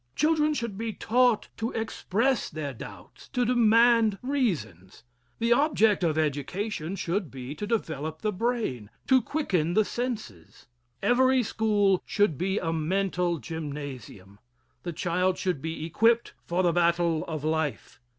Children 0.15 0.55
should 0.55 0.79
be 0.79 0.93
taught 0.93 1.49
to 1.57 1.69
express 1.73 2.49
their 2.49 2.73
doubts 2.73 3.27
to 3.33 3.45
demand 3.45 4.17
reasons. 4.23 5.03
The 5.37 5.53
object 5.53 6.03
of 6.03 6.17
education 6.17 6.95
should 6.95 7.29
be 7.29 7.53
to 7.53 7.67
develop 7.67 8.23
the 8.23 8.31
brain, 8.31 8.89
to 9.05 9.21
quicken 9.21 9.75
the 9.75 9.85
senses. 9.85 10.65
Every 11.03 11.43
school 11.43 12.01
should 12.03 12.35
be 12.35 12.57
a 12.57 12.73
mental 12.73 13.37
gymnasium. 13.37 14.39
The 14.81 14.91
child 14.93 15.37
should 15.37 15.61
be 15.61 15.85
equipped 15.85 16.33
for 16.47 16.63
the 16.63 16.73
battle 16.73 17.23
of 17.25 17.43
life. 17.43 17.99